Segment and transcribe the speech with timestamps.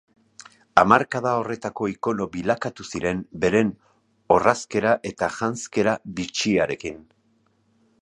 [0.81, 3.71] Hamarkada horretako ikono bilakatu ziren, beren
[4.39, 7.03] orrazkera eta janzkera bitxiarekin.